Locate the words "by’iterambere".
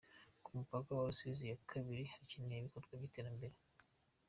2.99-3.55